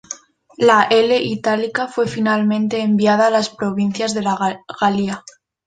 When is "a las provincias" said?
3.27-4.15